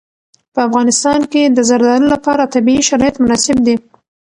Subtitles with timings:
[0.53, 3.75] په افغانستان کې د زردالو لپاره طبیعي شرایط مناسب دي.